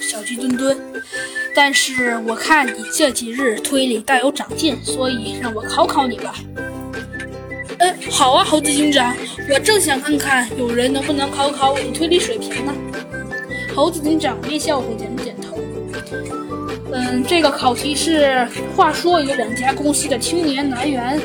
[0.00, 0.76] 小鸡墩墩。
[1.54, 6.34] 但是我看你这几日推理大有长进，所以让我考考你吧。
[7.78, 9.14] 嗯，好啊，猴子警长，
[9.52, 12.72] 我正想看看有人能不能考考我的推理水平呢。
[13.74, 15.58] 猴子警长微笑着点了点头。
[16.92, 18.46] 嗯，这个考题是：
[18.76, 21.20] 话说有两家公司的青年男员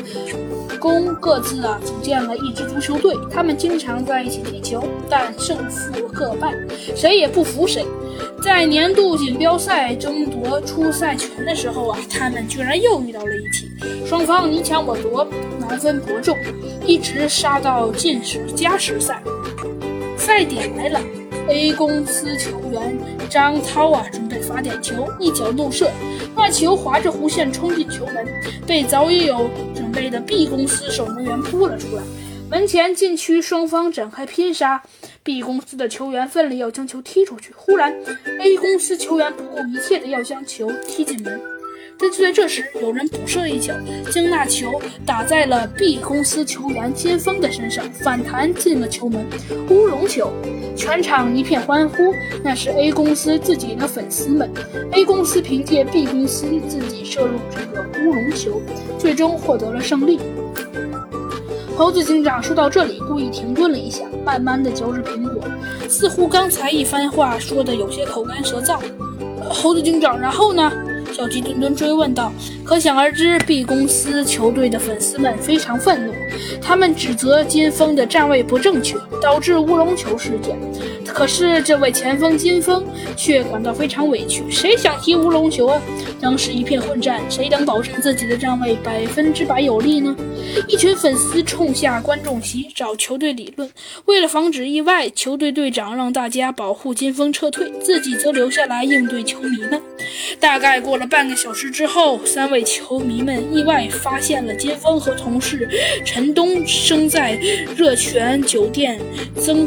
[0.78, 6.54] 工各自啊组建了一支足球队，他们经常在一起踢球，但胜负各半，
[6.96, 7.84] 谁也不服谁。
[8.42, 13.70] 在年度锦标赛争夺出赛权的时候啊，他们居然又遇到了一起，
[14.06, 15.26] 双方你抢我夺，
[15.58, 16.36] 难分伯仲，
[16.86, 19.22] 一直杀到进时加时赛。
[20.16, 21.00] 赛点来了。
[21.48, 22.96] A 公司球员
[23.28, 25.90] 张涛啊，准备罚点球，一脚怒射，
[26.36, 28.24] 那球划着弧线冲进球门，
[28.66, 32.02] 被早已有准备的 B 公司守门员扑了出来。
[32.50, 34.82] 门前禁区双方展开拼杀
[35.22, 37.94] ，B 公司的球员奋力要将球踢出去，忽然
[38.40, 41.40] A 公司球员不顾一切的要将球踢进门。
[41.96, 43.72] 但就在这时，有人补射一脚，
[44.12, 49.24] 将那球打在了 B 公司球员金锋的身上，反弹进了球门，
[49.68, 50.32] 乌龙球！
[50.76, 54.50] 全场一片欢呼，那是 A 公司自己的粉丝们。
[54.90, 58.60] A 公司凭借 B 公司自己射入这个乌龙球，
[58.98, 60.18] 最终获得了胜利。
[61.80, 65.42] 猴子警长说到这里，故意停顿了一下，慢慢的嚼着苹果，
[65.88, 68.78] 似乎刚才一番话说的有些口干舌燥。
[69.48, 70.70] 猴子警长，然后呢？
[71.10, 72.30] 小鸡墩墩追问道
[72.62, 76.12] ：“可想而知，B 公司球队的粉丝们非常愤怒，
[76.60, 80.58] 他们指责金峰的站位不正确，导致乌龙球事件。
[81.12, 82.82] 可是这位前锋金峰
[83.16, 85.80] 却感到非常委屈，谁想踢乌龙球啊？
[86.20, 90.16] 当时一片混战，谁能保证自己的站位百分之百有利呢？
[90.66, 93.70] 一群粉丝冲下观众席找球队理论，
[94.06, 99.80] 为了防止意外，球队队长让大家保护金峰撤退，自己则留下来应对球迷们。
[100.38, 105.68] 大概过了。”半个小时之后，三位球迷们意外发现了金峰和同事
[106.04, 107.34] 陈东生在
[107.76, 108.96] 热泉酒店
[109.44, 109.66] 蒸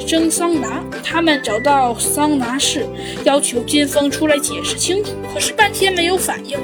[0.00, 0.82] 蒸桑拿。
[1.02, 2.86] 他们找到桑拿室，
[3.24, 6.58] 要求金峰出来解释清楚，可是半天没有反应，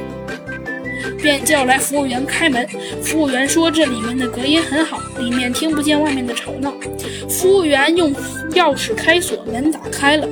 [1.20, 2.66] 便叫来服务员开门。
[3.02, 6.72] 服务员说这里面的隔音很好，里面听不见外面的吵闹。
[7.28, 8.14] 服务员用
[8.52, 10.28] 钥匙开锁，门打开了。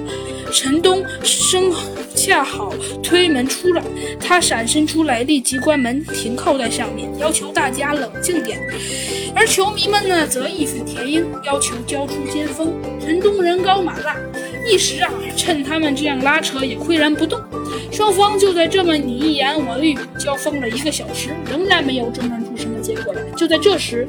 [0.55, 1.73] 陈东生。
[2.15, 2.73] 恰好
[3.03, 3.83] 推门出来，
[4.19, 8.59] 他闪身出来，立即关门，停靠在上面，要求大家冷静点。
[9.35, 12.73] 而球迷们呢，则义愤填膺，要求交出金锋。
[12.99, 14.17] 陈东人高马大，
[14.67, 17.39] 一时啊，趁他们这样拉扯，也岿然不动。
[17.93, 23.21] 双方就在这么你一言我一语交锋了一个小时，仍然没有争论出什么结果来。
[23.37, 24.07] 就在这时，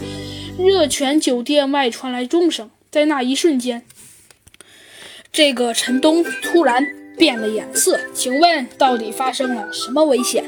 [0.60, 3.84] 热泉酒店外传来钟声，在那一瞬间，
[5.36, 6.84] 这个陈东突然。
[7.18, 10.44] 变了颜色，请问到底发生了什么危险？